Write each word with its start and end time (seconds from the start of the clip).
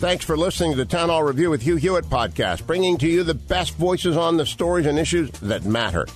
Thanks 0.00 0.24
for 0.24 0.34
listening 0.34 0.70
to 0.70 0.78
the 0.78 0.86
Town 0.86 1.10
Hall 1.10 1.22
Review 1.22 1.50
with 1.50 1.60
Hugh 1.60 1.76
Hewitt 1.76 2.06
podcast, 2.06 2.66
bringing 2.66 2.96
to 2.96 3.06
you 3.06 3.22
the 3.22 3.34
best 3.34 3.74
voices 3.74 4.16
on 4.16 4.38
the 4.38 4.46
stories 4.46 4.86
and 4.86 4.98
issues 4.98 5.30
that 5.40 5.66
matter. 5.66 6.06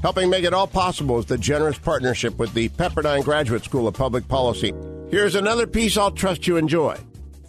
Helping 0.00 0.30
make 0.30 0.44
it 0.44 0.54
all 0.54 0.68
possible 0.68 1.18
is 1.18 1.26
the 1.26 1.36
generous 1.36 1.76
partnership 1.76 2.38
with 2.38 2.54
the 2.54 2.68
Pepperdine 2.68 3.24
Graduate 3.24 3.64
School 3.64 3.88
of 3.88 3.94
Public 3.94 4.28
Policy. 4.28 4.72
Here's 5.10 5.34
another 5.34 5.66
piece 5.66 5.96
I'll 5.96 6.12
trust 6.12 6.46
you 6.46 6.56
enjoy. 6.56 6.96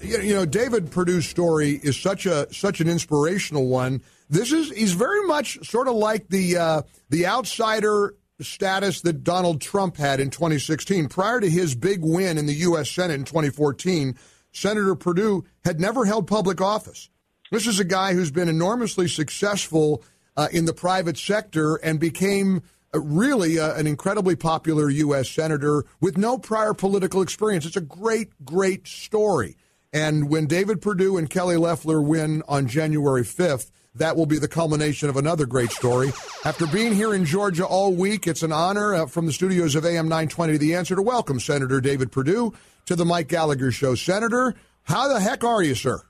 You 0.02 0.33
know, 0.33 0.47
David 0.47 0.89
Perdue's 0.89 1.27
story 1.27 1.79
is 1.83 1.95
such 1.95 2.25
a 2.25 2.52
such 2.52 2.81
an 2.81 2.89
inspirational 2.89 3.67
one. 3.67 4.02
This 4.31 4.52
is 4.52 4.71
he's 4.71 4.94
very 4.94 5.27
much 5.27 5.63
sort 5.63 5.88
of 5.88 5.94
like 5.94 6.27
the 6.27 6.57
uh, 6.57 6.81
the 7.11 7.27
outsider 7.27 8.16
status 8.41 9.02
that 9.02 9.23
Donald 9.23 9.61
Trump 9.61 9.97
had 9.97 10.19
in 10.19 10.31
2016. 10.31 11.07
Prior 11.07 11.39
to 11.39 11.47
his 11.47 11.75
big 11.75 11.99
win 12.02 12.39
in 12.39 12.47
the 12.47 12.53
U.S. 12.53 12.89
Senate 12.89 13.13
in 13.13 13.25
2014, 13.25 14.17
Senator 14.53 14.95
Perdue 14.95 15.43
had 15.66 15.80
never 15.80 16.05
held 16.05 16.27
public 16.27 16.61
office. 16.61 17.09
This 17.52 17.67
is 17.67 17.80
a 17.80 17.85
guy 17.85 18.13
who's 18.13 18.31
been 18.31 18.47
enormously 18.47 19.08
successful 19.08 20.03
uh, 20.38 20.47
in 20.52 20.66
the 20.66 20.73
private 20.73 21.17
sector 21.17 21.75
and 21.75 22.00
became 22.00 22.64
uh, 22.94 23.00
really 23.02 23.59
uh, 23.59 23.75
an 23.75 23.88
incredibly 23.88 24.36
popular 24.36 24.89
U.S. 24.89 25.30
senator 25.30 25.86
with 26.00 26.17
no 26.17 26.38
prior 26.38 26.73
political 26.73 27.22
experience. 27.22 27.66
It's 27.66 27.75
a 27.75 27.81
great, 27.81 28.30
great 28.45 28.88
story. 28.88 29.58
And 29.92 30.30
when 30.30 30.47
David 30.47 30.81
Perdue 30.81 31.17
and 31.17 31.30
Kelly 31.30 31.58
Loeffler 31.58 32.02
win 32.02 32.42
on 32.47 32.67
January 32.67 33.23
5th, 33.23 33.70
that 33.95 34.16
will 34.16 34.25
be 34.25 34.39
the 34.39 34.47
culmination 34.47 35.09
of 35.09 35.17
another 35.17 35.45
great 35.45 35.72
story. 35.72 36.11
After 36.45 36.66
being 36.67 36.94
here 36.94 37.13
in 37.13 37.25
Georgia 37.25 37.66
all 37.66 37.94
week, 37.94 38.27
it's 38.27 38.44
an 38.44 38.52
honor 38.52 38.95
uh, 38.95 39.05
from 39.05 39.25
the 39.25 39.33
studios 39.33 39.75
of 39.75 39.86
AM 39.86 40.08
920 40.08 40.58
The 40.58 40.75
Answer 40.75 40.95
to 40.95 41.02
welcome 41.02 41.39
Senator 41.39 41.80
David 41.80 42.11
Perdue 42.11 42.53
to 42.86 42.95
the 42.95 43.05
Mike 43.05 43.27
Gallagher 43.27 43.71
Show. 43.71 43.95
Senator, 43.95 44.55
how 44.83 45.08
the 45.08 45.19
heck 45.19 45.44
are 45.44 45.61
you, 45.61 45.75
sir? 45.75 46.02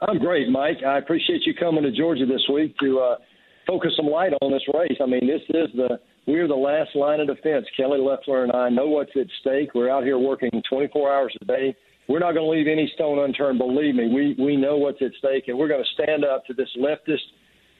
I'm 0.00 0.18
great, 0.18 0.48
Mike. 0.48 0.78
I 0.86 0.98
appreciate 0.98 1.42
you 1.44 1.54
coming 1.54 1.82
to 1.82 1.90
Georgia 1.90 2.24
this 2.24 2.46
week 2.52 2.76
to 2.78 3.00
uh, 3.00 3.16
focus 3.66 3.92
some 3.96 4.06
light 4.06 4.32
on 4.40 4.52
this 4.52 4.62
race. 4.72 4.96
I 5.00 5.06
mean, 5.06 5.26
this 5.26 5.42
is 5.50 5.68
the 5.74 6.00
we're 6.26 6.46
the 6.46 6.54
last 6.54 6.94
line 6.94 7.20
of 7.20 7.26
defense. 7.26 7.64
Kelly 7.76 7.98
Loeffler 7.98 8.44
and 8.44 8.52
I 8.52 8.68
know 8.68 8.86
what's 8.86 9.10
at 9.16 9.26
stake. 9.40 9.70
We're 9.74 9.90
out 9.90 10.04
here 10.04 10.18
working 10.18 10.50
24 10.70 11.12
hours 11.12 11.34
a 11.40 11.44
day. 11.46 11.74
We're 12.08 12.20
not 12.20 12.32
going 12.32 12.46
to 12.46 12.50
leave 12.50 12.66
any 12.66 12.90
stone 12.94 13.18
unturned. 13.18 13.58
Believe 13.58 13.94
me, 13.94 14.08
we 14.08 14.42
we 14.42 14.56
know 14.56 14.78
what's 14.78 15.00
at 15.02 15.12
stake, 15.18 15.44
and 15.48 15.58
we're 15.58 15.68
going 15.68 15.84
to 15.84 16.02
stand 16.02 16.24
up 16.24 16.46
to 16.46 16.54
this 16.54 16.68
leftist 16.78 17.20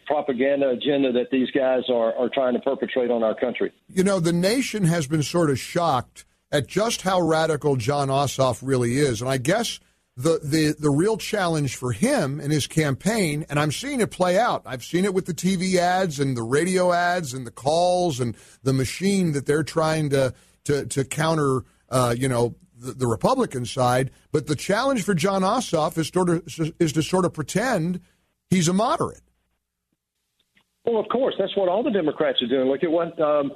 propaganda 0.06 0.70
agenda 0.70 1.12
that 1.12 1.30
these 1.30 1.50
guys 1.50 1.82
are, 1.88 2.14
are 2.16 2.28
trying 2.32 2.54
to 2.54 2.60
perpetrate 2.60 3.10
on 3.10 3.22
our 3.22 3.34
country. 3.34 3.72
You 3.88 4.02
know, 4.04 4.20
the 4.20 4.32
nation 4.32 4.84
has 4.84 5.06
been 5.06 5.22
sort 5.22 5.50
of 5.50 5.58
shocked 5.58 6.24
at 6.50 6.66
just 6.66 7.02
how 7.02 7.20
radical 7.20 7.76
Jon 7.76 8.08
Ossoff 8.08 8.60
really 8.62 8.96
is. 8.96 9.20
And 9.20 9.30
I 9.30 9.36
guess 9.36 9.78
the, 10.16 10.40
the, 10.42 10.74
the 10.78 10.90
real 10.90 11.16
challenge 11.16 11.76
for 11.76 11.92
him 11.92 12.40
and 12.40 12.50
his 12.50 12.66
campaign, 12.66 13.44
and 13.50 13.60
I'm 13.60 13.70
seeing 13.70 14.00
it 14.00 14.10
play 14.10 14.38
out. 14.38 14.62
I've 14.64 14.82
seen 14.82 15.04
it 15.04 15.14
with 15.14 15.26
the 15.26 15.34
TV 15.34 15.76
ads 15.76 16.18
and 16.18 16.36
the 16.36 16.42
radio 16.42 16.92
ads 16.92 17.34
and 17.34 17.46
the 17.46 17.50
calls 17.50 18.18
and 18.18 18.34
the 18.62 18.72
machine 18.72 19.32
that 19.32 19.46
they're 19.46 19.62
trying 19.62 20.10
to, 20.10 20.34
to, 20.64 20.86
to 20.86 21.04
counter, 21.04 21.64
uh, 21.90 22.14
you 22.18 22.28
know, 22.28 22.54
the, 22.78 22.92
the, 22.92 23.06
Republican 23.06 23.66
side. 23.66 24.10
But 24.32 24.46
the 24.46 24.56
challenge 24.56 25.02
for 25.02 25.14
Jon 25.14 25.42
Ossoff 25.42 25.98
is, 25.98 26.08
sort 26.08 26.28
of, 26.28 26.42
is 26.78 26.92
to 26.92 27.02
sort 27.02 27.24
of 27.24 27.32
pretend 27.32 28.00
he's 28.50 28.68
a 28.68 28.72
moderate. 28.72 29.22
Well, 30.84 31.00
of 31.00 31.08
course, 31.08 31.34
that's 31.38 31.54
what 31.56 31.68
all 31.68 31.82
the 31.82 31.90
Democrats 31.90 32.40
are 32.40 32.46
doing. 32.46 32.68
Look 32.68 32.82
at 32.82 32.90
what 32.90 33.20
um, 33.20 33.52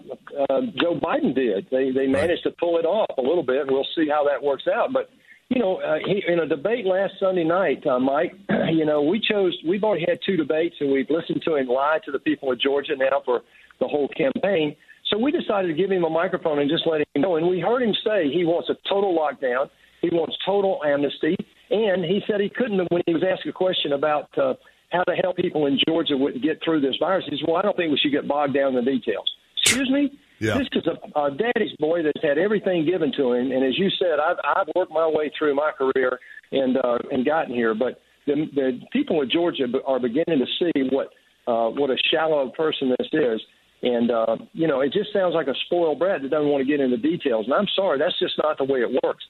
uh, 0.50 0.60
Joe 0.81 1.00
Biden 1.00 1.34
did. 1.34 1.66
They 1.71 1.91
they 1.91 2.06
managed 2.06 2.44
right. 2.44 2.53
to 2.53 2.56
pull 2.60 2.78
it 2.78 2.84
off 2.84 3.16
a 3.16 3.22
little 3.22 3.43
bit. 3.43 3.66
We'll 3.69 3.87
see 3.97 4.06
how 4.06 4.25
that 4.28 4.43
works 4.43 4.65
out. 4.69 4.93
But 4.93 5.09
you 5.49 5.59
know, 5.59 5.77
uh, 5.77 5.97
he, 6.04 6.22
in 6.31 6.41
a 6.41 6.47
debate 6.47 6.84
last 6.84 7.15
Sunday 7.19 7.44
night, 7.44 7.87
uh, 7.87 7.99
Mike, 7.99 8.34
you 8.71 8.84
know, 8.84 9.03
we 9.03 9.19
chose. 9.19 9.56
We've 9.66 9.83
already 9.83 10.04
had 10.06 10.19
two 10.27 10.37
debates, 10.37 10.77
and 10.81 10.93
we've 10.93 11.09
listened 11.09 11.43
to 11.47 11.56
him 11.56 11.69
lie 11.69 12.00
to 12.04 12.12
the 12.12 12.19
people 12.19 12.53
of 12.53 12.60
Georgia 12.60 12.97
now 12.97 13.22
for 13.25 13.41
the 13.81 13.89
whole 13.89 14.09
campaign. 14.09 14.77
So 15.12 15.18
we 15.18 15.30
decided 15.30 15.68
to 15.68 15.74
give 15.74 15.90
him 15.90 16.04
a 16.04 16.10
microphone 16.10 16.58
and 16.58 16.70
just 16.70 16.86
let 16.86 17.02
him 17.02 17.22
know. 17.22 17.36
And 17.36 17.46
we 17.46 17.60
heard 17.60 17.82
him 17.82 17.94
say 18.04 18.32
he 18.32 18.44
wants 18.44 18.70
a 18.70 18.74
total 18.88 19.14
lockdown. 19.14 19.68
He 20.00 20.08
wants 20.08 20.34
total 20.44 20.80
amnesty. 20.84 21.36
And 21.70 22.04
he 22.04 22.20
said 22.26 22.40
he 22.40 22.48
couldn't 22.48 22.78
when 22.90 23.02
he 23.06 23.12
was 23.12 23.22
asked 23.22 23.46
a 23.46 23.52
question 23.52 23.92
about. 23.92 24.26
Uh, 24.36 24.54
how 24.92 25.02
to 25.04 25.14
help 25.14 25.36
people 25.36 25.66
in 25.66 25.78
Georgia 25.88 26.14
get 26.42 26.60
through 26.64 26.80
this 26.80 26.94
virus. 27.00 27.24
He 27.28 27.36
says, 27.36 27.44
well, 27.46 27.56
I 27.56 27.62
don't 27.62 27.76
think 27.76 27.90
we 27.90 27.98
should 27.98 28.12
get 28.12 28.28
bogged 28.28 28.54
down 28.54 28.76
in 28.76 28.84
the 28.84 28.90
details. 28.90 29.24
Excuse 29.56 29.90
me? 29.90 30.12
Yeah. 30.38 30.58
This 30.58 30.68
is 30.72 30.86
a, 30.86 31.18
a 31.18 31.30
daddy's 31.30 31.74
boy 31.78 32.02
that's 32.02 32.22
had 32.22 32.36
everything 32.36 32.84
given 32.84 33.12
to 33.16 33.32
him, 33.32 33.52
and 33.52 33.64
as 33.64 33.78
you 33.78 33.88
said, 33.98 34.18
I've, 34.18 34.36
I've 34.44 34.66
worked 34.74 34.90
my 34.90 35.06
way 35.06 35.30
through 35.38 35.54
my 35.54 35.70
career 35.70 36.18
and 36.50 36.76
uh, 36.76 36.98
and 37.12 37.24
gotten 37.24 37.54
here. 37.54 37.74
But 37.74 38.00
the, 38.26 38.46
the 38.54 38.80
people 38.92 39.22
of 39.22 39.30
Georgia 39.30 39.66
are 39.86 40.00
beginning 40.00 40.40
to 40.40 40.46
see 40.58 40.88
what 40.90 41.10
uh, 41.46 41.70
what 41.70 41.90
a 41.90 41.96
shallow 42.10 42.50
person 42.56 42.92
this 42.98 43.08
is, 43.12 43.40
and 43.82 44.10
uh, 44.10 44.37
you 44.53 44.66
know, 44.66 44.81
it 44.81 44.93
just 44.93 45.12
sounds 45.12 45.34
like 45.34 45.48
a 45.48 45.54
spoiled 45.66 45.98
brat 45.98 46.22
that 46.22 46.31
doesn't 46.31 46.48
want 46.48 46.62
to 46.62 46.70
get 46.70 46.81
into 46.81 46.97
details. 46.97 47.47
And 47.47 47.54
I'm 47.54 47.66
sorry, 47.75 47.98
that's 47.98 48.19
just 48.19 48.34
not 48.43 48.59
the 48.59 48.65
way 48.65 48.81
it 48.81 49.00
works. 49.03 49.25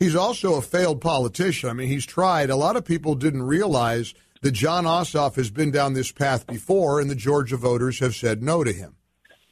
He's 0.00 0.16
also 0.16 0.54
a 0.54 0.62
failed 0.62 1.00
politician. 1.00 1.68
I 1.68 1.72
mean, 1.72 1.88
he's 1.88 2.06
tried. 2.06 2.50
A 2.50 2.56
lot 2.56 2.76
of 2.76 2.84
people 2.84 3.14
didn't 3.14 3.42
realize 3.42 4.14
that 4.42 4.52
Jon 4.52 4.84
Ossoff 4.84 5.34
has 5.34 5.50
been 5.50 5.70
down 5.70 5.94
this 5.94 6.12
path 6.12 6.46
before, 6.46 7.00
and 7.00 7.10
the 7.10 7.16
Georgia 7.16 7.56
voters 7.56 7.98
have 7.98 8.14
said 8.14 8.42
no 8.42 8.62
to 8.62 8.72
him. 8.72 8.94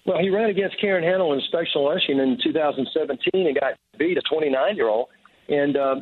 Well, 0.07 0.19
he 0.21 0.31
ran 0.31 0.49
against 0.49 0.81
Karen 0.81 1.03
Handel 1.03 1.33
in 1.33 1.41
special 1.49 1.91
election 1.91 2.21
in 2.21 2.39
2017 2.43 3.47
and 3.47 3.59
got 3.59 3.75
beat 3.99 4.17
a 4.17 4.23
29 4.33 4.77
year 4.77 4.89
old. 4.89 5.09
And 5.49 5.77
uh, 5.77 5.97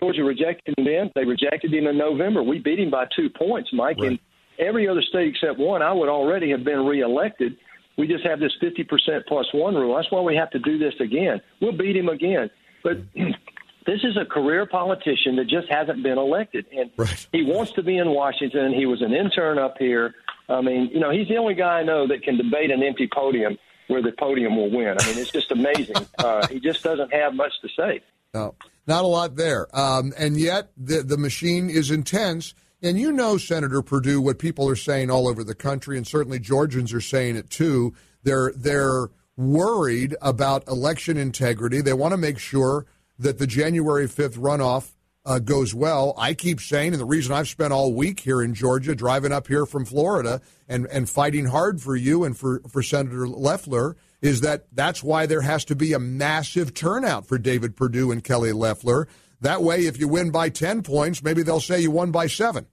Georgia 0.00 0.24
rejected 0.24 0.74
him 0.76 0.84
then. 0.84 1.10
They 1.14 1.24
rejected 1.24 1.72
him 1.72 1.86
in 1.86 1.98
November. 1.98 2.42
We 2.42 2.58
beat 2.58 2.78
him 2.78 2.90
by 2.90 3.06
two 3.14 3.28
points, 3.28 3.70
Mike. 3.72 3.98
Right. 3.98 4.12
In 4.12 4.18
every 4.58 4.88
other 4.88 5.02
state 5.02 5.28
except 5.34 5.58
one, 5.58 5.82
I 5.82 5.92
would 5.92 6.08
already 6.08 6.50
have 6.50 6.64
been 6.64 6.86
reelected. 6.86 7.56
We 7.98 8.06
just 8.06 8.26
have 8.26 8.40
this 8.40 8.52
50% 8.62 9.26
plus 9.26 9.46
one 9.52 9.74
rule. 9.74 9.96
That's 9.96 10.10
why 10.10 10.20
we 10.20 10.34
have 10.36 10.50
to 10.50 10.58
do 10.58 10.78
this 10.78 10.94
again. 11.00 11.40
We'll 11.60 11.76
beat 11.76 11.96
him 11.96 12.08
again. 12.08 12.50
But 12.82 12.98
This 13.84 14.00
is 14.04 14.16
a 14.16 14.24
career 14.24 14.64
politician 14.66 15.36
that 15.36 15.48
just 15.48 15.68
hasn't 15.68 16.02
been 16.02 16.18
elected, 16.18 16.66
and 16.72 16.90
right. 16.96 17.26
he 17.32 17.42
wants 17.42 17.72
to 17.72 17.82
be 17.82 17.98
in 17.98 18.10
Washington. 18.10 18.72
He 18.72 18.86
was 18.86 19.02
an 19.02 19.12
intern 19.12 19.58
up 19.58 19.76
here. 19.78 20.14
I 20.48 20.60
mean, 20.60 20.90
you 20.92 21.00
know, 21.00 21.10
he's 21.10 21.26
the 21.28 21.36
only 21.36 21.54
guy 21.54 21.80
I 21.80 21.82
know 21.82 22.06
that 22.06 22.22
can 22.22 22.36
debate 22.36 22.70
an 22.70 22.82
empty 22.82 23.08
podium 23.12 23.58
where 23.88 24.00
the 24.00 24.12
podium 24.12 24.56
will 24.56 24.70
win. 24.70 24.96
I 25.00 25.06
mean, 25.06 25.18
it's 25.18 25.32
just 25.32 25.50
amazing. 25.50 25.96
uh, 26.18 26.46
he 26.46 26.60
just 26.60 26.84
doesn't 26.84 27.12
have 27.12 27.34
much 27.34 27.52
to 27.62 27.68
say. 27.76 28.00
No, 28.34 28.54
not 28.86 29.04
a 29.04 29.08
lot 29.08 29.34
there. 29.34 29.66
Um, 29.76 30.12
and 30.16 30.38
yet, 30.38 30.70
the 30.76 31.02
the 31.02 31.18
machine 31.18 31.68
is 31.68 31.90
intense. 31.90 32.54
And 32.82 32.98
you 32.98 33.12
know, 33.12 33.36
Senator 33.36 33.80
Perdue, 33.80 34.20
what 34.20 34.40
people 34.40 34.68
are 34.68 34.76
saying 34.76 35.10
all 35.10 35.28
over 35.28 35.44
the 35.44 35.54
country, 35.54 35.96
and 35.96 36.06
certainly 36.06 36.40
Georgians 36.40 36.92
are 36.92 37.00
saying 37.00 37.36
it 37.36 37.48
too. 37.48 37.94
They're 38.24 38.52
they're 38.56 39.08
worried 39.36 40.16
about 40.20 40.66
election 40.66 41.16
integrity. 41.16 41.80
They 41.80 41.92
want 41.92 42.12
to 42.12 42.18
make 42.18 42.38
sure 42.38 42.86
that 43.18 43.38
the 43.38 43.46
January 43.46 44.06
5th 44.06 44.36
runoff 44.36 44.92
uh, 45.24 45.38
goes 45.38 45.74
well. 45.74 46.14
I 46.18 46.34
keep 46.34 46.60
saying, 46.60 46.92
and 46.92 47.00
the 47.00 47.06
reason 47.06 47.32
I've 47.32 47.48
spent 47.48 47.72
all 47.72 47.94
week 47.94 48.20
here 48.20 48.42
in 48.42 48.54
Georgia, 48.54 48.94
driving 48.94 49.32
up 49.32 49.46
here 49.46 49.64
from 49.64 49.84
Florida 49.84 50.40
and, 50.68 50.86
and 50.86 51.08
fighting 51.08 51.46
hard 51.46 51.80
for 51.80 51.94
you 51.94 52.24
and 52.24 52.36
for, 52.36 52.60
for 52.68 52.82
Senator 52.82 53.28
Loeffler, 53.28 53.96
is 54.20 54.40
that 54.40 54.66
that's 54.72 55.02
why 55.02 55.26
there 55.26 55.42
has 55.42 55.64
to 55.66 55.76
be 55.76 55.92
a 55.92 55.98
massive 55.98 56.74
turnout 56.74 57.26
for 57.26 57.38
David 57.38 57.76
Perdue 57.76 58.10
and 58.10 58.24
Kelly 58.24 58.52
Loeffler. 58.52 59.08
That 59.40 59.62
way, 59.62 59.86
if 59.86 59.98
you 59.98 60.08
win 60.08 60.30
by 60.30 60.48
10 60.48 60.82
points, 60.82 61.22
maybe 61.22 61.42
they'll 61.42 61.60
say 61.60 61.80
you 61.80 61.90
won 61.90 62.10
by 62.10 62.26
seven. 62.26 62.66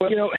Well, 0.00 0.10
you 0.10 0.16
know, 0.16 0.30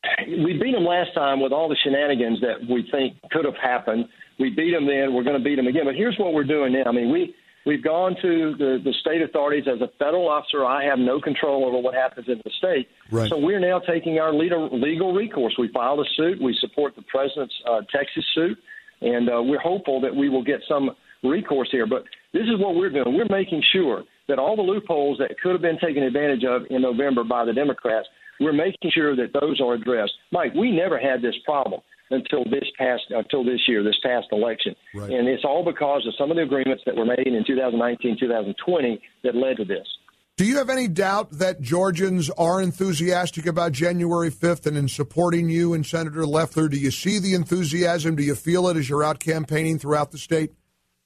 we 0.46 0.54
beat 0.54 0.74
them 0.74 0.86
last 0.86 1.14
time 1.14 1.40
with 1.40 1.52
all 1.52 1.70
the 1.70 1.78
shenanigans 1.84 2.42
that 2.42 2.68
we 2.70 2.88
think 2.92 3.16
could 3.32 3.46
have 3.46 3.56
happened. 3.62 4.06
We 4.40 4.50
beat 4.50 4.72
them 4.72 4.86
then. 4.86 5.14
We're 5.14 5.24
going 5.24 5.38
to 5.38 5.44
beat 5.44 5.56
them 5.56 5.68
again. 5.68 5.86
But 5.86 5.96
here's 5.96 6.18
what 6.18 6.34
we're 6.34 6.44
doing 6.44 6.74
now. 6.74 6.84
I 6.88 6.92
mean, 6.92 7.12
we 7.12 7.36
We've 7.66 7.84
gone 7.84 8.16
to 8.22 8.56
the, 8.58 8.82
the 8.84 8.94
state 9.00 9.22
authorities 9.22 9.66
as 9.74 9.80
a 9.80 9.88
federal 9.98 10.28
officer. 10.28 10.66
I 10.66 10.84
have 10.84 11.00
no 11.00 11.22
control 11.22 11.66
over 11.66 11.78
what 11.78 11.94
happens 11.94 12.28
in 12.28 12.42
the 12.44 12.52
state. 12.58 12.90
Right. 13.10 13.30
So 13.30 13.38
we're 13.38 13.60
now 13.60 13.80
taking 13.80 14.20
our 14.20 14.34
legal, 14.34 14.70
legal 14.78 15.14
recourse. 15.14 15.56
We 15.58 15.70
filed 15.70 16.00
a 16.02 16.10
suit. 16.16 16.42
We 16.42 16.58
support 16.60 16.96
the 16.96 17.04
president's 17.04 17.54
uh, 17.70 17.82
Texas 17.96 18.26
suit, 18.36 18.58
and 19.02 19.30
uh, 19.30 19.42
we're 19.42 19.62
hopeful 19.62 20.02
that 20.02 20.14
we 20.14 20.28
will 20.28 20.44
get 20.44 20.60
some 20.68 20.92
recourse 21.24 21.70
here. 21.72 21.88
But 21.88 22.04
this 22.34 22.44
is 22.44 22.60
what 22.60 22.76
we're 22.76 22.90
doing. 22.90 23.16
We're 23.16 23.34
making 23.34 23.64
sure 23.72 24.04
that 24.28 24.40
all 24.40 24.58
the 24.58 24.62
loopholes 24.62 25.18
that 25.20 25.30
could 25.42 25.54
have 25.54 25.62
been 25.62 25.80
taken 25.80 26.04
advantage 26.04 26.44
of 26.44 26.64
in 26.70 26.82
November 26.82 27.24
by 27.24 27.46
the 27.46 27.54
Democrats, 27.54 28.08
we're 28.44 28.54
making 28.54 28.92
sure 28.94 29.16
that 29.16 29.34
those 29.40 29.60
are 29.62 29.74
addressed. 29.74 30.14
Mike, 30.32 30.54
we 30.54 30.72
never 30.72 31.00
had 31.00 31.22
this 31.22 31.36
problem 31.46 31.82
until 32.12 32.44
this 32.46 32.66
past 32.78 33.04
until 33.10 33.44
this 33.44 33.62
year, 33.68 33.84
this 33.84 33.98
past 34.04 34.28
election, 34.32 34.76
right. 34.94 35.10
and 35.10 35.28
it's 35.28 35.44
all 35.44 35.64
because 35.64 36.06
of 36.08 36.14
some 36.18 36.30
of 36.30 36.38
the 36.38 36.44
agreements 36.44 36.84
that 36.86 36.96
were 36.96 37.06
made 37.06 37.26
in 37.26 37.44
2019, 37.46 38.18
2020 38.20 39.02
that 39.24 39.36
led 39.36 39.58
to 39.58 39.66
this. 39.66 39.88
Do 40.36 40.46
you 40.46 40.58
have 40.58 40.72
any 40.72 40.88
doubt 40.88 41.30
that 41.38 41.62
Georgians 41.62 42.30
are 42.32 42.60
enthusiastic 42.60 43.46
about 43.46 43.72
January 43.72 44.32
5th 44.32 44.66
and 44.66 44.76
in 44.76 44.88
supporting 44.88 45.48
you 45.48 45.76
and 45.76 45.86
Senator 45.86 46.26
Loeffler? 46.26 46.70
Do 46.70 46.78
you 46.78 46.90
see 46.90 47.20
the 47.20 47.36
enthusiasm? 47.36 48.16
Do 48.16 48.24
you 48.24 48.34
feel 48.34 48.68
it 48.70 48.78
as 48.78 48.90
you're 48.90 49.04
out 49.04 49.20
campaigning 49.20 49.78
throughout 49.78 50.12
the 50.12 50.18
state? 50.18 50.52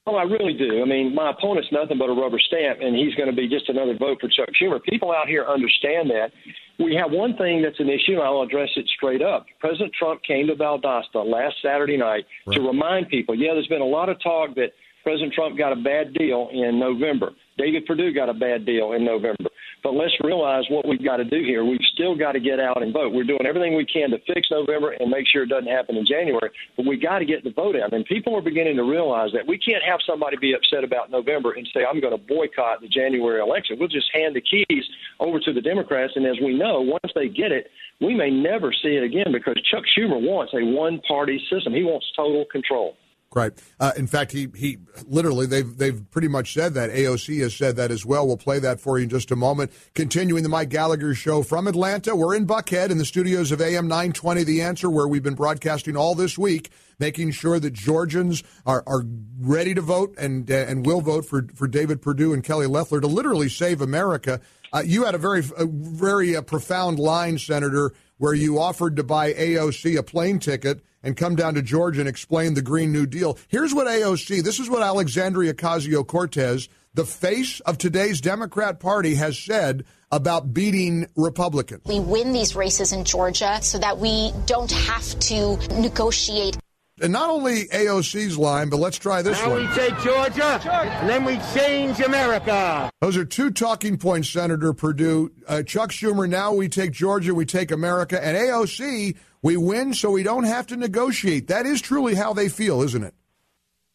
Oh, 0.06 0.16
I 0.16 0.22
really 0.22 0.54
do. 0.54 0.80
I 0.80 0.86
mean, 0.86 1.14
my 1.14 1.30
opponent's 1.30 1.68
nothing 1.70 1.98
but 1.98 2.08
a 2.08 2.14
rubber 2.14 2.38
stamp, 2.40 2.78
and 2.80 2.96
he's 2.96 3.14
going 3.16 3.28
to 3.28 3.36
be 3.36 3.46
just 3.46 3.68
another 3.68 3.92
vote 3.98 4.16
for 4.18 4.28
Chuck 4.28 4.48
Schumer. 4.56 4.82
People 4.82 5.12
out 5.12 5.28
here 5.28 5.44
understand 5.44 6.08
that. 6.08 6.32
We 6.78 6.94
have 6.94 7.10
one 7.10 7.36
thing 7.36 7.60
that's 7.62 7.80
an 7.80 7.88
issue, 7.88 8.12
and 8.12 8.22
I'll 8.22 8.42
address 8.42 8.68
it 8.76 8.86
straight 8.96 9.20
up. 9.20 9.46
President 9.58 9.92
Trump 9.98 10.22
came 10.22 10.46
to 10.46 10.54
Valdosta 10.54 11.26
last 11.26 11.56
Saturday 11.60 11.96
night 11.96 12.24
right. 12.46 12.54
to 12.54 12.60
remind 12.60 13.08
people 13.08 13.34
yeah, 13.34 13.52
there's 13.52 13.66
been 13.66 13.80
a 13.80 13.84
lot 13.84 14.08
of 14.08 14.22
talk 14.22 14.54
that 14.54 14.70
President 15.02 15.32
Trump 15.32 15.58
got 15.58 15.72
a 15.72 15.76
bad 15.76 16.14
deal 16.14 16.48
in 16.52 16.78
November. 16.78 17.32
David 17.56 17.86
Perdue 17.86 18.12
got 18.12 18.28
a 18.28 18.34
bad 18.34 18.64
deal 18.64 18.92
in 18.92 19.04
November. 19.04 19.50
But 19.82 19.94
let's 19.94 20.14
realize 20.22 20.64
what 20.70 20.86
we've 20.86 21.04
got 21.04 21.18
to 21.18 21.24
do 21.24 21.38
here. 21.44 21.64
We've 21.64 21.78
still 21.94 22.16
got 22.16 22.32
to 22.32 22.40
get 22.40 22.58
out 22.58 22.82
and 22.82 22.92
vote. 22.92 23.12
We're 23.12 23.24
doing 23.24 23.46
everything 23.46 23.76
we 23.76 23.86
can 23.86 24.10
to 24.10 24.18
fix 24.26 24.48
November 24.50 24.90
and 24.90 25.10
make 25.10 25.26
sure 25.28 25.44
it 25.44 25.48
doesn't 25.48 25.70
happen 25.70 25.96
in 25.96 26.06
January. 26.06 26.50
But 26.76 26.86
we've 26.86 27.02
got 27.02 27.20
to 27.20 27.24
get 27.24 27.44
the 27.44 27.50
vote 27.50 27.76
out. 27.76 27.92
And 27.92 28.04
people 28.04 28.36
are 28.36 28.42
beginning 28.42 28.76
to 28.76 28.82
realize 28.82 29.30
that 29.34 29.46
we 29.46 29.58
can't 29.58 29.82
have 29.86 30.00
somebody 30.06 30.36
be 30.36 30.54
upset 30.54 30.84
about 30.84 31.10
November 31.10 31.52
and 31.52 31.68
say, 31.72 31.80
I'm 31.88 32.00
going 32.00 32.16
to 32.16 32.24
boycott 32.26 32.80
the 32.80 32.88
January 32.88 33.40
election. 33.40 33.76
We'll 33.78 33.88
just 33.88 34.10
hand 34.12 34.34
the 34.34 34.42
keys 34.42 34.84
over 35.20 35.38
to 35.40 35.52
the 35.52 35.60
Democrats. 35.60 36.12
And 36.16 36.26
as 36.26 36.36
we 36.42 36.58
know, 36.58 36.80
once 36.80 37.12
they 37.14 37.28
get 37.28 37.52
it, 37.52 37.68
we 38.00 38.14
may 38.14 38.30
never 38.30 38.72
see 38.72 38.96
it 38.96 39.04
again 39.04 39.32
because 39.32 39.54
Chuck 39.70 39.84
Schumer 39.96 40.20
wants 40.20 40.52
a 40.54 40.64
one 40.64 41.00
party 41.06 41.40
system. 41.50 41.72
He 41.72 41.84
wants 41.84 42.06
total 42.16 42.44
control. 42.50 42.96
Right. 43.34 43.52
Uh, 43.78 43.92
in 43.94 44.06
fact, 44.06 44.32
he 44.32 44.48
he 44.56 44.78
literally 45.06 45.44
they've 45.44 45.76
they've 45.76 46.10
pretty 46.10 46.28
much 46.28 46.54
said 46.54 46.72
that. 46.74 46.90
AOC 46.90 47.40
has 47.42 47.54
said 47.54 47.76
that 47.76 47.90
as 47.90 48.06
well. 48.06 48.26
We'll 48.26 48.38
play 48.38 48.58
that 48.58 48.80
for 48.80 48.96
you 48.98 49.04
in 49.04 49.10
just 49.10 49.30
a 49.30 49.36
moment. 49.36 49.70
Continuing 49.94 50.42
the 50.42 50.48
Mike 50.48 50.70
Gallagher 50.70 51.14
show 51.14 51.42
from 51.42 51.66
Atlanta, 51.66 52.16
we're 52.16 52.34
in 52.34 52.46
Buckhead 52.46 52.88
in 52.88 52.96
the 52.96 53.04
studios 53.04 53.52
of 53.52 53.60
AM 53.60 53.86
920 53.86 54.44
The 54.44 54.62
Answer, 54.62 54.88
where 54.88 55.06
we've 55.06 55.22
been 55.22 55.34
broadcasting 55.34 55.94
all 55.94 56.14
this 56.14 56.38
week, 56.38 56.70
making 56.98 57.32
sure 57.32 57.60
that 57.60 57.74
Georgians 57.74 58.42
are, 58.64 58.82
are 58.86 59.04
ready 59.38 59.74
to 59.74 59.82
vote 59.82 60.14
and 60.16 60.50
uh, 60.50 60.54
and 60.54 60.86
will 60.86 61.02
vote 61.02 61.26
for 61.26 61.46
for 61.54 61.68
David 61.68 62.00
Perdue 62.00 62.32
and 62.32 62.42
Kelly 62.42 62.66
Loeffler 62.66 63.02
to 63.02 63.06
literally 63.06 63.50
save 63.50 63.82
America. 63.82 64.40
Uh, 64.72 64.82
you 64.84 65.04
had 65.04 65.14
a 65.14 65.18
very 65.18 65.40
a 65.58 65.66
very 65.66 66.34
uh, 66.34 66.40
profound 66.40 66.98
line, 66.98 67.36
Senator, 67.36 67.92
where 68.18 68.34
you 68.34 68.58
offered 68.58 68.96
to 68.96 69.02
buy 69.02 69.32
AOC 69.32 69.96
a 69.96 70.02
plane 70.02 70.38
ticket 70.38 70.82
and 71.02 71.16
come 71.16 71.36
down 71.36 71.54
to 71.54 71.62
Georgia 71.62 72.00
and 72.00 72.08
explain 72.08 72.54
the 72.54 72.62
Green 72.62 72.92
New 72.92 73.06
Deal. 73.06 73.38
Here's 73.48 73.74
what 73.74 73.86
AOC, 73.86 74.42
this 74.42 74.60
is 74.60 74.68
what 74.68 74.82
Alexandria 74.82 75.54
Ocasio 75.54 76.06
Cortez, 76.06 76.68
the 76.94 77.04
face 77.04 77.60
of 77.60 77.78
today's 77.78 78.20
Democrat 78.20 78.80
Party, 78.80 79.14
has 79.14 79.38
said 79.38 79.84
about 80.10 80.52
beating 80.52 81.06
Republicans. 81.16 81.82
We 81.84 82.00
win 82.00 82.32
these 82.32 82.56
races 82.56 82.92
in 82.92 83.04
Georgia 83.04 83.58
so 83.62 83.78
that 83.78 83.98
we 83.98 84.32
don't 84.46 84.70
have 84.70 85.18
to 85.20 85.56
negotiate. 85.80 86.58
And 87.00 87.12
not 87.12 87.30
only 87.30 87.66
AOC's 87.66 88.36
line, 88.38 88.68
but 88.68 88.78
let's 88.78 88.98
try 88.98 89.22
this 89.22 89.40
one. 89.42 89.50
now 89.50 89.54
one. 89.56 89.68
we 89.68 89.74
take 89.74 89.98
Georgia, 90.00 90.60
and 90.70 91.08
then 91.08 91.24
we 91.24 91.38
change 91.54 92.00
America. 92.00 92.90
Those 93.00 93.16
are 93.16 93.24
two 93.24 93.50
talking 93.50 93.96
points, 93.96 94.28
Senator 94.28 94.72
Perdue. 94.72 95.30
Uh, 95.46 95.62
Chuck 95.62 95.90
Schumer, 95.90 96.28
now 96.28 96.52
we 96.52 96.68
take 96.68 96.92
Georgia, 96.92 97.34
we 97.34 97.44
take 97.44 97.70
America. 97.70 98.22
And 98.22 98.36
AOC, 98.36 99.16
we 99.42 99.56
win 99.56 99.94
so 99.94 100.10
we 100.10 100.22
don't 100.22 100.44
have 100.44 100.66
to 100.68 100.76
negotiate. 100.76 101.48
That 101.48 101.66
is 101.66 101.80
truly 101.80 102.14
how 102.14 102.32
they 102.32 102.48
feel, 102.48 102.82
isn't 102.82 103.02
it? 103.04 103.14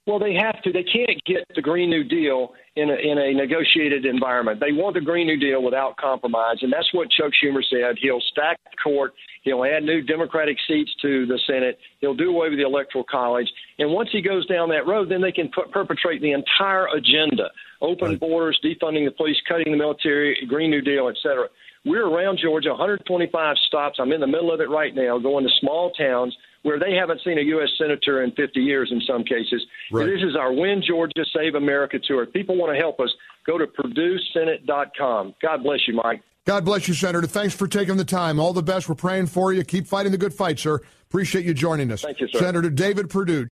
Well, 0.05 0.19
they 0.19 0.33
have 0.33 0.61
to. 0.63 0.71
They 0.73 0.83
can't 0.83 1.23
get 1.25 1.47
the 1.55 1.61
Green 1.61 1.89
New 1.89 2.03
Deal 2.03 2.51
in 2.75 2.89
a, 2.89 2.95
in 2.95 3.17
a 3.17 3.33
negotiated 3.33 4.05
environment. 4.05 4.59
They 4.59 4.73
want 4.73 4.95
the 4.95 5.01
Green 5.01 5.27
New 5.27 5.39
Deal 5.39 5.63
without 5.63 5.95
compromise, 5.95 6.57
and 6.61 6.73
that's 6.73 6.93
what 6.93 7.09
Chuck 7.09 7.31
Schumer 7.41 7.61
said. 7.69 7.95
He'll 8.01 8.21
stack 8.31 8.59
the 8.65 8.75
court. 8.83 9.13
He'll 9.43 9.63
add 9.63 9.83
new 9.83 10.01
Democratic 10.01 10.57
seats 10.67 10.91
to 11.01 11.25
the 11.25 11.39
Senate. 11.47 11.79
He'll 12.01 12.15
do 12.15 12.29
away 12.29 12.49
with 12.49 12.59
the 12.59 12.65
Electoral 12.65 13.05
College. 13.09 13.47
And 13.79 13.91
once 13.91 14.09
he 14.11 14.21
goes 14.21 14.45
down 14.47 14.67
that 14.69 14.87
road, 14.87 15.09
then 15.09 15.21
they 15.21 15.31
can 15.31 15.49
perpetrate 15.71 16.21
the 16.21 16.33
entire 16.33 16.87
agenda 16.87 17.49
open 17.81 18.11
right. 18.11 18.19
borders, 18.19 18.59
defunding 18.63 19.05
the 19.05 19.13
police, 19.15 19.37
cutting 19.47 19.71
the 19.71 19.77
military, 19.77 20.37
Green 20.49 20.69
New 20.69 20.81
Deal, 20.81 21.07
et 21.07 21.15
cetera. 21.23 21.47
We're 21.85 22.07
around 22.07 22.39
Georgia, 22.41 22.69
125 22.69 23.55
stops. 23.67 23.99
I'm 23.99 24.11
in 24.11 24.21
the 24.21 24.27
middle 24.27 24.53
of 24.53 24.61
it 24.61 24.69
right 24.69 24.95
now, 24.95 25.17
going 25.19 25.45
to 25.45 25.51
small 25.59 25.91
towns 25.91 26.35
where 26.63 26.79
they 26.79 26.93
haven't 26.93 27.21
seen 27.23 27.37
a 27.37 27.41
U.S. 27.41 27.69
senator 27.77 28.23
in 28.23 28.31
50 28.31 28.59
years 28.59 28.89
in 28.91 29.01
some 29.01 29.23
cases. 29.23 29.65
Right. 29.91 30.05
This 30.05 30.21
is 30.23 30.35
our 30.35 30.51
Win 30.51 30.81
Georgia, 30.85 31.23
Save 31.35 31.55
America 31.55 31.99
tour. 31.99 32.23
If 32.23 32.33
people 32.33 32.57
want 32.57 32.73
to 32.73 32.79
help 32.79 32.99
us, 32.99 33.13
go 33.45 33.57
to 33.57 33.67
PerdueSenate.com. 33.67 35.35
God 35.41 35.63
bless 35.63 35.79
you, 35.87 35.95
Mike. 36.03 36.21
God 36.45 36.65
bless 36.65 36.87
you, 36.87 36.93
Senator. 36.93 37.25
Thanks 37.27 37.55
for 37.55 37.67
taking 37.67 37.95
the 37.95 38.03
time. 38.03 38.39
All 38.39 38.51
the 38.51 38.63
best. 38.63 38.89
We're 38.89 38.95
praying 38.95 39.27
for 39.27 39.53
you. 39.53 39.63
Keep 39.63 39.87
fighting 39.87 40.11
the 40.11 40.17
good 40.17 40.33
fight, 40.33 40.59
sir. 40.59 40.81
Appreciate 41.09 41.45
you 41.45 41.53
joining 41.53 41.91
us. 41.91 42.01
Thank 42.01 42.19
you, 42.19 42.27
sir. 42.27 42.39
Senator 42.39 42.69
David 42.69 43.09
Perdue. 43.09 43.47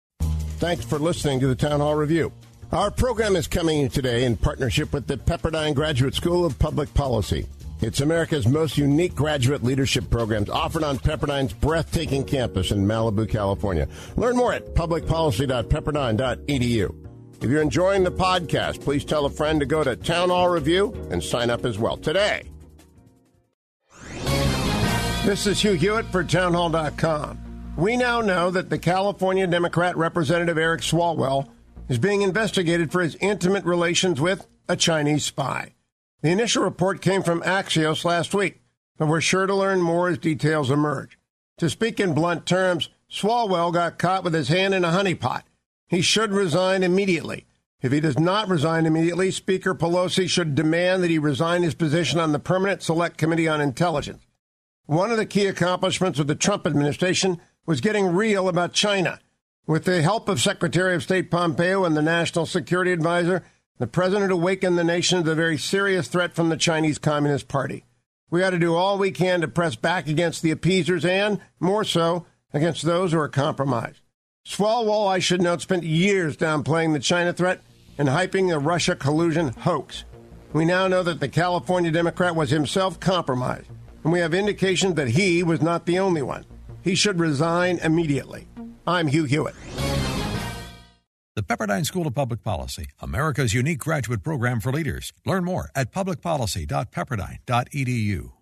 Thanks 0.59 0.85
for 0.85 0.99
listening 0.99 1.41
to 1.41 1.49
the 1.49 1.57
Town 1.57 1.81
Hall 1.81 1.95
Review. 1.95 2.33
Our 2.73 2.91
program 2.91 3.37
is 3.37 3.47
coming 3.47 3.89
today 3.89 4.25
in 4.25 4.37
partnership 4.37 4.93
with 4.93 5.07
the 5.07 5.17
Pepperdine 5.17 5.75
Graduate 5.75 6.15
School 6.15 6.45
of 6.45 6.59
Public 6.59 6.93
Policy. 6.95 7.47
It's 7.83 8.01
America's 8.01 8.49
most 8.49 8.79
unique 8.79 9.15
graduate 9.15 9.63
leadership 9.63 10.09
programs 10.09 10.49
offered 10.49 10.83
on 10.83 10.99
Pepperdine's 10.99 11.53
breathtaking 11.53 12.25
campus 12.25 12.71
in 12.71 12.87
Malibu, 12.87 13.29
California. 13.29 13.87
Learn 14.17 14.35
more 14.37 14.55
at 14.55 14.75
publicpolicy.pepperdine.edu. 14.75 16.95
If 17.43 17.51
you're 17.51 17.61
enjoying 17.61 18.03
the 18.03 18.11
podcast, 18.11 18.81
please 18.81 19.05
tell 19.05 19.27
a 19.27 19.31
friend 19.31 19.61
to 19.61 19.67
go 19.67 19.85
to 19.85 19.95
Town 19.95 20.31
Hall 20.31 20.49
Review 20.49 20.95
and 21.11 21.23
sign 21.23 21.51
up 21.51 21.67
as 21.67 21.79
well 21.79 21.99
today. 21.99 22.45
This 25.27 25.47
is 25.47 25.61
Hugh 25.61 25.75
Hewitt 25.75 26.07
for 26.07 26.25
townhall.com. 26.25 27.75
We 27.77 27.99
now 27.99 28.23
know 28.23 28.51
that 28.51 28.71
the 28.71 28.79
California 28.79 29.47
Democrat 29.47 29.99
Representative 29.99 30.57
Eric 30.57 30.81
Swalwell 30.81 31.51
is 31.91 31.99
being 31.99 32.23
investigated 32.23 32.91
for 32.91 33.03
his 33.03 33.17
intimate 33.17 33.65
relations 33.65 34.19
with 34.19 34.47
a 34.67 34.77
Chinese 34.77 35.27
spy. 35.27 35.75
The 36.23 36.31
initial 36.31 36.65
report 36.65 37.03
came 37.03 37.23
from 37.23 37.43
Axios 37.43 38.05
last 38.05 38.35
week, 38.35 38.61
but 38.97 39.07
we're 39.07 39.21
sure 39.21 39.47
to 39.47 39.55
learn 39.55 39.83
more 39.83 40.09
as 40.09 40.19
details 40.19 40.71
emerge. 40.71 41.19
To 41.59 41.71
speak 41.71 42.01
in 42.01 42.15
blunt 42.15 42.47
terms, 42.47 42.89
Swalwell 43.11 43.73
got 43.73 43.99
caught 43.99 44.25
with 44.25 44.35
his 44.35 44.49
hand 44.49 44.75
in 44.75 44.85
a 44.85 44.89
honeypot. 44.89 45.43
He 45.89 46.01
should 46.01 46.33
resign 46.33 46.83
immediately. 46.83 47.47
If 47.83 47.93
he 47.93 48.01
does 48.01 48.19
not 48.19 48.49
resign 48.49 48.87
immediately, 48.87 49.31
Speaker 49.31 49.75
Pelosi 49.75 50.29
should 50.29 50.55
demand 50.55 51.03
that 51.03 51.11
he 51.11 51.19
resign 51.19 51.63
his 51.63 51.75
position 51.75 52.19
on 52.19 52.33
the 52.33 52.39
Permanent 52.39 52.83
Select 52.83 53.19
Committee 53.19 53.49
on 53.49 53.61
Intelligence. 53.61 54.27
One 54.87 55.11
of 55.11 55.19
the 55.19 55.27
key 55.27 55.47
accomplishments 55.47 56.19
of 56.19 56.27
the 56.27 56.35
Trump 56.35 56.67
administration 56.67 57.41
was 57.67 57.81
getting 57.81 58.15
real 58.15 58.49
about 58.49 58.73
China. 58.73 59.21
With 59.67 59.85
the 59.85 60.01
help 60.01 60.29
of 60.29 60.41
Secretary 60.41 60.95
of 60.95 61.03
State 61.03 61.31
Pompeo 61.31 61.85
and 61.85 61.97
the 61.97 62.03
National 62.03 62.47
Security 62.47 62.93
Advisor, 62.93 63.45
the 63.79 63.87
president 63.87 64.33
awakened 64.33 64.79
the 64.79 64.85
nation 64.85 65.19
to 65.19 65.25
the 65.25 65.35
very 65.35 65.59
serious 65.59 66.09
threat 66.09 66.35
from 66.35 66.49
the 66.49 66.57
Chinese 66.57 66.99
Communist 66.99 67.49
Party. 67.49 67.85
We 68.31 68.43
ought 68.43 68.51
to 68.51 68.59
do 68.59 68.75
all 68.75 68.99
we 68.99 69.11
can 69.11 69.41
to 69.41 69.49
press 69.49 69.77
back 69.77 70.09
against 70.09 70.43
the 70.43 70.51
appeasers 70.51 71.05
and, 71.05 71.41
more 71.61 71.85
so, 71.85 72.27
against 72.53 72.83
those 72.83 73.13
who 73.13 73.19
are 73.19 73.29
compromised. 73.29 74.01
Swalwell, 74.47 75.09
I 75.09 75.19
should 75.19 75.43
note, 75.43 75.61
spent 75.61 75.85
years 75.85 76.37
downplaying 76.37 76.93
the 76.93 77.01
China 77.01 77.33
threat 77.33 77.61
and 77.99 78.09
hyping 78.09 78.49
the 78.49 78.59
Russia 78.59 78.97
collusion 78.97 79.49
hoax. 79.49 80.05
We 80.53 80.65
now 80.65 80.89
know 80.89 81.03
that 81.03 81.21
the 81.21 81.29
California 81.29 81.91
Democrat 81.91 82.35
was 82.35 82.51
himself 82.51 82.99
compromised, 82.99 83.69
and 84.05 84.13
we 84.13 84.21
have 84.21 84.35
indications 84.35 84.95
that 84.95 85.09
he 85.09 85.43
was 85.43 85.61
not 85.61 85.85
the 85.85 85.99
only 85.99 86.23
one. 86.23 86.47
He 86.83 86.95
should 86.95 87.19
resign 87.19 87.79
immediately. 87.79 88.49
I'm 88.87 89.09
Hugh 89.09 89.25
Hewitt. 89.25 89.55
The 91.37 91.43
Pepperdine 91.43 91.85
School 91.85 92.07
of 92.07 92.15
Public 92.15 92.43
Policy, 92.43 92.87
America's 92.99 93.53
unique 93.53 93.79
graduate 93.79 94.23
program 94.23 94.59
for 94.59 94.73
leaders. 94.73 95.13
Learn 95.27 95.45
more 95.45 95.71
at 95.75 95.93
publicpolicy.pepperdine.edu. 95.93 98.36